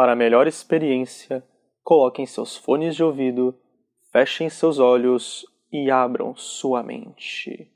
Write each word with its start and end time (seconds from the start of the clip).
Para 0.00 0.16
melhor 0.16 0.46
experiência, 0.46 1.44
coloquem 1.84 2.24
seus 2.24 2.56
fones 2.56 2.96
de 2.96 3.04
ouvido, 3.04 3.54
fechem 4.10 4.48
seus 4.48 4.78
olhos 4.78 5.44
e 5.70 5.90
abram 5.90 6.34
sua 6.34 6.82
mente. 6.82 7.70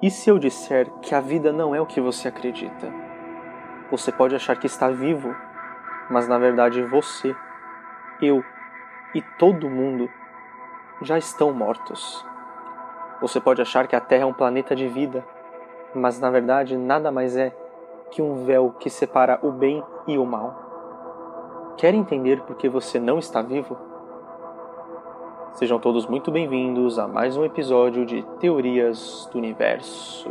E 0.00 0.08
se 0.12 0.30
eu 0.30 0.38
disser 0.38 0.88
que 1.00 1.12
a 1.12 1.20
vida 1.20 1.52
não 1.52 1.74
é 1.74 1.80
o 1.80 1.86
que 1.86 2.00
você 2.00 2.28
acredita? 2.28 2.88
Você 3.90 4.12
pode 4.12 4.36
achar 4.36 4.54
que 4.54 4.66
está 4.68 4.88
vivo, 4.88 5.34
mas 6.08 6.28
na 6.28 6.38
verdade 6.38 6.80
você, 6.84 7.34
eu 8.22 8.44
e 9.12 9.20
todo 9.40 9.68
mundo 9.68 10.08
já 11.02 11.18
estão 11.18 11.52
mortos. 11.52 12.24
Você 13.20 13.40
pode 13.40 13.60
achar 13.60 13.88
que 13.88 13.96
a 13.96 14.00
Terra 14.00 14.22
é 14.22 14.26
um 14.26 14.32
planeta 14.32 14.76
de 14.76 14.86
vida, 14.86 15.26
mas 15.92 16.20
na 16.20 16.30
verdade 16.30 16.76
nada 16.76 17.10
mais 17.10 17.36
é 17.36 17.52
que 18.10 18.20
um 18.20 18.44
véu 18.44 18.74
que 18.78 18.90
separa 18.90 19.38
o 19.42 19.52
bem 19.52 19.82
e 20.06 20.18
o 20.18 20.26
mal. 20.26 21.74
Quer 21.76 21.94
entender 21.94 22.42
por 22.42 22.56
que 22.56 22.68
você 22.68 22.98
não 22.98 23.18
está 23.18 23.40
vivo? 23.40 23.76
Sejam 25.54 25.78
todos 25.78 26.06
muito 26.06 26.30
bem-vindos 26.30 26.98
a 26.98 27.06
mais 27.06 27.36
um 27.36 27.44
episódio 27.44 28.04
de 28.04 28.22
Teorias 28.38 29.28
do 29.32 29.38
Universo. 29.38 30.30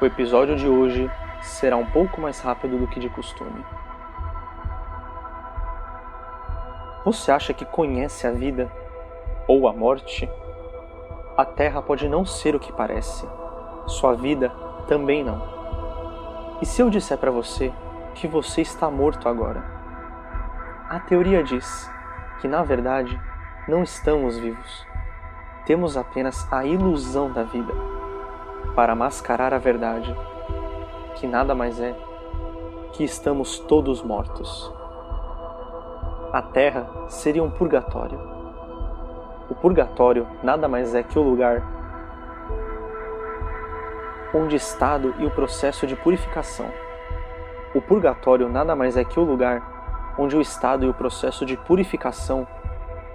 O 0.00 0.04
episódio 0.06 0.56
de 0.56 0.68
hoje 0.68 1.10
será 1.40 1.76
um 1.76 1.86
pouco 1.86 2.20
mais 2.20 2.40
rápido 2.40 2.78
do 2.78 2.86
que 2.86 2.98
de 2.98 3.08
costume. 3.08 3.64
Você 7.04 7.30
acha 7.30 7.52
que 7.52 7.66
conhece 7.66 8.26
a 8.26 8.30
vida 8.30 8.72
ou 9.46 9.68
a 9.68 9.72
morte? 9.72 10.28
A 11.36 11.44
Terra 11.44 11.82
pode 11.82 12.08
não 12.08 12.24
ser 12.24 12.54
o 12.54 12.60
que 12.60 12.72
parece. 12.72 13.26
Sua 13.86 14.14
vida 14.14 14.50
também 14.86 15.22
não. 15.24 15.42
E 16.60 16.66
se 16.66 16.80
eu 16.80 16.88
disser 16.88 17.18
para 17.18 17.30
você 17.30 17.72
que 18.14 18.28
você 18.28 18.60
está 18.60 18.90
morto 18.90 19.28
agora? 19.28 19.64
A 20.88 21.00
teoria 21.00 21.42
diz 21.42 21.90
que, 22.40 22.46
na 22.46 22.62
verdade, 22.62 23.20
não 23.66 23.82
estamos 23.82 24.38
vivos. 24.38 24.86
Temos 25.66 25.96
apenas 25.96 26.46
a 26.52 26.64
ilusão 26.64 27.32
da 27.32 27.42
vida 27.42 27.74
para 28.74 28.94
mascarar 28.94 29.52
a 29.54 29.58
verdade, 29.58 30.14
que 31.16 31.26
nada 31.26 31.54
mais 31.54 31.80
é 31.80 31.94
que 32.92 33.02
estamos 33.02 33.58
todos 33.58 34.02
mortos 34.02 34.72
a 36.34 36.42
terra 36.42 36.90
seria 37.06 37.44
um 37.44 37.48
purgatório. 37.48 38.33
O 39.48 39.54
purgatório 39.54 40.26
nada 40.42 40.66
mais 40.66 40.94
é 40.94 41.02
que 41.02 41.18
o 41.18 41.22
lugar 41.22 41.62
onde 44.34 44.56
estado 44.56 45.14
e 45.18 45.26
o 45.26 45.30
processo 45.30 45.86
de 45.86 45.94
purificação. 45.94 46.66
O 47.74 47.80
purgatório 47.82 48.48
nada 48.48 48.74
mais 48.74 48.96
é 48.96 49.04
que 49.04 49.20
o 49.20 49.22
lugar 49.22 50.14
onde 50.18 50.34
o 50.36 50.40
estado 50.40 50.86
e 50.86 50.88
o 50.88 50.94
processo 50.94 51.44
de 51.44 51.56
purificação 51.56 52.46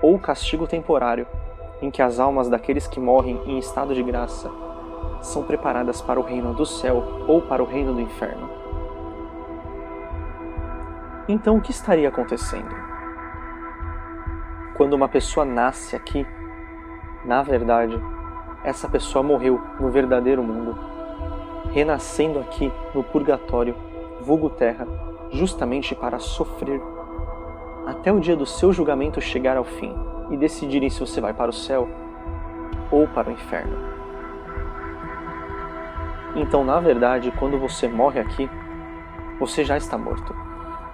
ou 0.01 0.19
castigo 0.19 0.67
temporário 0.67 1.25
em 1.81 1.89
que 1.89 2.01
as 2.01 2.19
almas 2.19 2.47
daqueles 2.47 2.85
que 2.87 2.99
morrem 2.99 3.41
em 3.45 3.57
estado 3.57 3.95
de 3.95 4.03
graça 4.03 4.51
são 5.21 5.43
preparadas 5.43 5.99
para 6.01 6.19
o 6.19 6.23
reino 6.23 6.53
do 6.53 6.65
céu 6.65 7.25
ou 7.27 7.41
para 7.41 7.63
o 7.63 7.65
reino 7.65 7.93
do 7.93 8.01
inferno. 8.01 8.49
Então 11.27 11.57
o 11.57 11.61
que 11.61 11.71
estaria 11.71 12.07
acontecendo? 12.07 12.88
Quando 14.79 14.93
uma 14.93 15.09
pessoa 15.09 15.45
nasce 15.45 15.93
aqui, 15.93 16.25
na 17.25 17.43
verdade, 17.43 18.01
essa 18.63 18.87
pessoa 18.87 19.21
morreu 19.21 19.59
no 19.77 19.91
verdadeiro 19.91 20.41
mundo, 20.41 20.73
renascendo 21.73 22.39
aqui 22.39 22.71
no 22.95 23.03
purgatório, 23.03 23.75
vulgo 24.21 24.49
terra, 24.49 24.87
justamente 25.31 25.93
para 25.93 26.17
sofrer 26.17 26.81
até 27.87 28.09
o 28.09 28.21
dia 28.21 28.37
do 28.37 28.45
seu 28.45 28.71
julgamento 28.71 29.19
chegar 29.19 29.57
ao 29.57 29.65
fim 29.65 29.93
e 30.31 30.37
decidirem 30.37 30.89
se 30.89 31.01
você 31.01 31.19
vai 31.19 31.33
para 31.33 31.49
o 31.49 31.53
céu 31.53 31.89
ou 32.89 33.05
para 33.05 33.27
o 33.27 33.33
inferno. 33.33 33.75
Então, 36.37 36.63
na 36.63 36.79
verdade, 36.79 37.33
quando 37.37 37.59
você 37.59 37.85
morre 37.89 38.21
aqui, 38.21 38.49
você 39.41 39.65
já 39.65 39.75
está 39.75 39.97
morto 39.97 40.33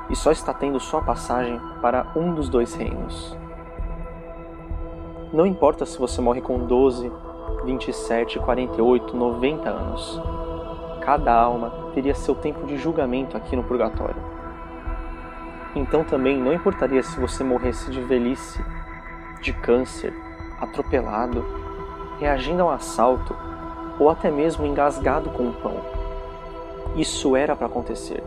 e 0.09 0.15
só 0.15 0.31
está 0.31 0.55
tendo 0.55 0.79
sua 0.79 1.03
passagem 1.03 1.61
para 1.83 2.07
um 2.15 2.33
dos 2.33 2.49
dois 2.49 2.73
reinos. 2.73 3.44
Não 5.33 5.45
importa 5.45 5.85
se 5.85 5.97
você 5.97 6.21
morre 6.21 6.41
com 6.41 6.59
12, 6.59 7.11
27, 7.65 8.39
48, 8.39 9.17
90 9.17 9.69
anos. 9.69 10.21
Cada 11.01 11.33
alma 11.33 11.91
teria 11.93 12.15
seu 12.15 12.35
tempo 12.35 12.65
de 12.65 12.77
julgamento 12.77 13.35
aqui 13.35 13.55
no 13.55 13.63
purgatório. 13.63 14.21
Então 15.75 16.03
também 16.03 16.37
não 16.37 16.53
importaria 16.53 17.03
se 17.03 17.19
você 17.19 17.43
morresse 17.43 17.91
de 17.91 18.01
velhice, 18.01 18.63
de 19.41 19.51
câncer, 19.51 20.13
atropelado, 20.59 21.43
reagindo 22.19 22.63
a 22.63 22.65
um 22.67 22.69
assalto 22.69 23.35
ou 23.99 24.09
até 24.09 24.31
mesmo 24.31 24.65
engasgado 24.65 25.29
com 25.31 25.43
um 25.43 25.51
pão. 25.51 25.75
Isso 26.95 27.35
era 27.35 27.55
para 27.55 27.67
acontecer, 27.67 28.23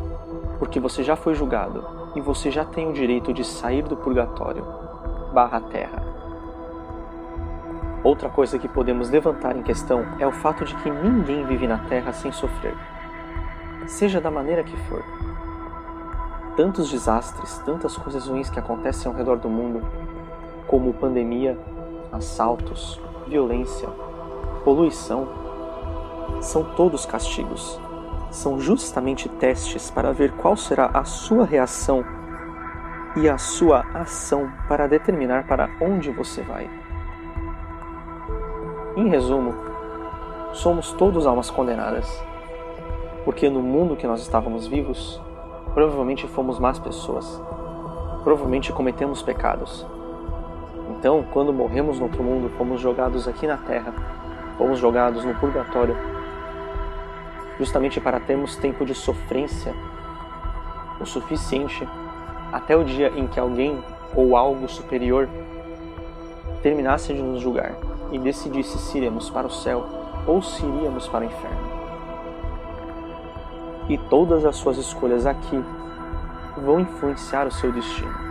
porque 0.59 0.79
você 0.79 1.03
já 1.03 1.17
foi 1.17 1.35
julgado 1.35 1.85
e 2.15 2.21
você 2.21 2.51
já 2.51 2.65
tem 2.65 2.89
o 2.89 2.93
direito 2.93 3.33
de 3.33 3.45
sair 3.45 3.83
do 3.83 3.97
purgatório 3.97 4.65
barra 5.33 5.61
terra. 5.61 6.08
Outra 8.05 8.29
coisa 8.29 8.59
que 8.59 8.69
podemos 8.69 9.11
levantar 9.11 9.57
em 9.57 9.63
questão 9.63 10.07
é 10.19 10.27
o 10.27 10.33
fato 10.33 10.65
de 10.65 10.75
que 10.77 10.91
ninguém 10.91 11.45
vive 11.45 11.67
na 11.67 11.79
Terra 11.79 12.13
sem 12.13 12.31
sofrer, 12.31 12.75
seja 13.87 14.21
da 14.21 14.31
maneira 14.31 14.63
que 14.63 14.77
for. 14.89 15.05
Tantos 16.57 16.91
desastres, 16.91 17.59
tantas 17.59 17.97
coisas 17.97 18.29
ruins 18.29 18.49
que 18.49 18.59
acontecem 18.59 19.11
ao 19.11 19.17
redor 19.17 19.39
do 19.39 19.49
mundo, 19.49 19.85
como 20.67 20.95
pandemia, 20.95 21.59
assaltos, 22.13 23.01
violência, 23.27 23.89
poluição, 24.65 25.29
são 26.41 26.63
todos 26.63 27.05
castigos. 27.05 27.81
São 28.31 28.61
justamente 28.61 29.29
testes 29.29 29.91
para 29.91 30.13
ver 30.13 30.33
qual 30.33 30.57
será 30.57 30.91
a 30.93 31.03
sua 31.05 31.45
reação 31.45 32.05
e 33.17 33.29
a 33.29 33.39
sua 33.39 33.85
ação 33.95 34.53
para 34.69 34.87
determinar 34.87 35.47
para 35.47 35.71
onde 35.81 36.11
você 36.11 36.43
vai. 36.43 36.69
Em 38.99 39.09
resumo, 39.09 39.55
somos 40.53 40.91
todos 40.91 41.25
almas 41.25 41.49
condenadas, 41.49 42.21
porque 43.25 43.49
no 43.49 43.63
mundo 43.63 43.95
que 43.95 44.09
nós 44.09 44.21
estávamos 44.21 44.67
vivos, 44.67 45.21
provavelmente 45.73 46.27
fomos 46.27 46.59
más 46.59 46.81
pessoas, 46.81 47.41
provavelmente 48.25 48.73
cometemos 48.73 49.23
pecados. 49.23 49.87
Então, 50.91 51.25
quando 51.33 51.53
morremos 51.53 52.01
no 52.01 52.07
outro 52.07 52.25
mundo, 52.25 52.51
fomos 52.59 52.81
jogados 52.81 53.29
aqui 53.29 53.47
na 53.47 53.57
terra, 53.57 53.95
fomos 54.59 54.81
jogados 54.81 55.25
no 55.25 55.33
purgatório, 55.37 55.97
justamente 57.57 58.01
para 58.01 58.19
termos 58.19 58.57
tempo 58.57 58.85
de 58.85 58.97
sofrência 58.97 59.77
o 61.01 61.07
suficiente 61.07 61.89
até 62.53 62.77
o 62.77 62.83
dia 62.83 63.13
em 63.15 63.29
que 63.29 63.39
alguém 63.39 63.79
ou 64.17 64.37
algo 64.37 64.69
superior 64.69 65.29
terminasse 66.65 67.15
de 67.15 67.23
nos 67.23 67.41
julgar 67.41 67.77
e 68.11 68.19
decidisse 68.19 68.79
se 68.79 68.99
iremos 68.99 69.29
para 69.31 69.47
o 69.47 69.51
céu 69.51 69.85
ou 70.27 70.43
se 70.43 70.65
iríamos 70.65 71.09
para 71.09 71.25
o 71.25 71.29
inferno. 71.29 71.79
E 73.89 73.97
todas 73.97 74.45
as 74.45 74.57
suas 74.57 74.77
escolhas 74.77 75.27
aqui 75.27 75.63
vão 76.59 76.81
influenciar 76.81 77.47
o 77.47 77.51
seu 77.51 77.73
destino. 77.73 78.29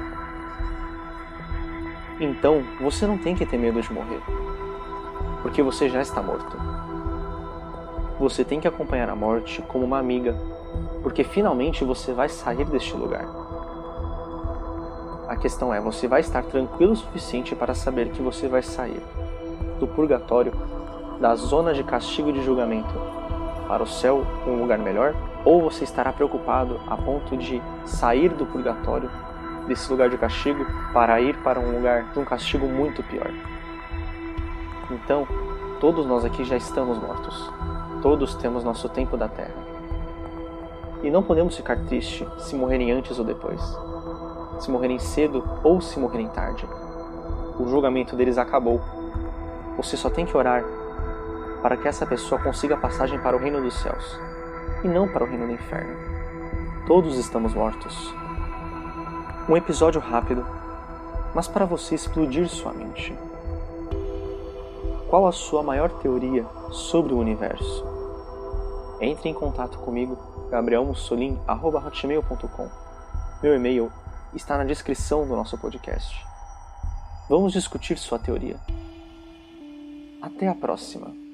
Então, 2.20 2.64
você 2.82 3.06
não 3.06 3.18
tem 3.18 3.36
que 3.36 3.46
ter 3.46 3.58
medo 3.58 3.82
de 3.82 3.94
morrer, 3.94 4.22
porque 5.42 5.62
você 5.62 5.90
já 5.90 6.02
está 6.02 6.22
morto. 6.22 6.58
Você 8.20 8.44
tem 8.44 8.60
que 8.60 8.68
acompanhar 8.68 9.10
a 9.10 9.16
morte 9.16 9.62
como 9.64 9.86
uma 9.86 10.00
amiga, 10.00 10.36
porque 11.04 11.24
finalmente 11.24 11.84
você 11.84 12.14
vai 12.14 12.28
sair 12.28 12.66
deste 12.66 12.96
lugar. 12.96 13.26
A 15.28 15.36
questão 15.36 15.72
é: 15.72 15.80
você 15.80 16.08
vai 16.08 16.22
estar 16.22 16.44
tranquilo 16.44 16.94
o 16.94 16.96
suficiente 16.96 17.56
para 17.56 17.76
saber 17.76 18.10
que 18.10 18.22
você 18.22 18.48
vai 18.48 18.64
sair 18.64 19.02
do 19.80 19.88
purgatório, 19.88 20.54
da 21.20 21.36
zona 21.36 21.74
de 21.74 21.84
castigo 21.84 22.30
e 22.30 22.34
de 22.34 22.44
julgamento, 22.44 22.94
para 23.68 23.84
o 23.84 23.88
céu, 23.88 24.26
um 24.48 24.62
lugar 24.62 24.80
melhor? 24.80 25.14
Ou 25.44 25.62
você 25.62 25.84
estará 25.84 26.14
preocupado 26.14 26.80
a 26.88 26.96
ponto 26.96 27.36
de 27.36 27.62
sair 27.86 28.30
do 28.30 28.46
purgatório, 28.46 29.10
desse 29.68 29.92
lugar 29.92 30.10
de 30.10 30.18
castigo, 30.18 30.66
para 30.94 31.20
ir 31.20 31.36
para 31.38 31.60
um 31.60 31.76
lugar 31.76 32.12
de 32.14 32.20
um 32.20 32.26
castigo 32.26 32.66
muito 32.66 33.04
pior? 33.04 33.32
Então, 34.90 35.28
todos 35.82 36.06
nós 36.06 36.24
aqui 36.24 36.46
já 36.46 36.56
estamos 36.56 36.98
mortos. 36.98 37.52
Todos 38.02 38.36
temos 38.36 38.64
nosso 38.64 38.88
tempo 38.88 39.18
da 39.18 39.28
terra. 39.28 39.56
E 41.04 41.12
não 41.12 41.22
podemos 41.22 41.56
ficar 41.56 41.78
tristes 41.86 42.26
se 42.40 42.56
morrerem 42.56 42.92
antes 42.92 43.20
ou 43.20 43.26
depois. 43.26 43.62
Se 44.60 44.72
morrerem 44.72 44.98
cedo 44.98 45.44
ou 45.64 45.82
se 45.82 46.00
morrerem 46.00 46.30
tarde. 46.30 46.68
O 47.60 47.68
julgamento 47.68 48.16
deles 48.16 48.38
acabou 48.38 48.80
você 49.78 49.96
só 49.96 50.10
tem 50.10 50.26
que 50.26 50.36
orar 50.36 50.64
para 51.62 51.78
que 51.78 51.88
essa 51.88 52.06
pessoa 52.06 52.42
consiga 52.42 52.76
a 52.76 52.80
passagem 52.80 53.20
para 53.20 53.38
o 53.38 53.40
reino 53.40 53.62
dos 53.62 53.76
céus 53.76 54.20
e 54.84 54.88
não 54.88 55.08
para 55.08 55.24
o 55.24 55.28
reino 55.28 55.46
do 55.46 55.54
inferno. 55.54 55.96
Todos 56.88 57.18
estamos 57.18 57.54
mortos. 57.54 58.14
Um 59.48 59.56
episódio 59.56 60.02
rápido, 60.02 60.46
mas 61.34 61.48
para 61.48 61.66
você 61.66 61.96
explodir 61.96 62.50
sua 62.50 62.74
mente. 62.74 63.18
Qual 65.10 65.26
a 65.26 65.32
sua 65.32 65.64
maior 65.64 65.90
teoria 66.00 66.46
sobre 66.72 67.14
o 67.14 67.18
universo? 67.18 67.86
Entre 69.00 69.30
em 69.30 69.34
contato 69.34 69.78
comigo, 69.80 70.18
gabrielmussolin.com. 70.50 72.70
Meu 73.42 73.56
e-mail 73.56 73.92
está 74.34 74.58
na 74.58 74.64
descrição 74.64 75.28
do 75.28 75.36
nosso 75.36 75.58
podcast. 75.58 76.26
Vamos 77.30 77.54
discutir 77.54 77.98
sua 77.98 78.18
teoria. 78.18 78.58
Até 80.22 80.48
a 80.48 80.56
próxima! 80.56 81.27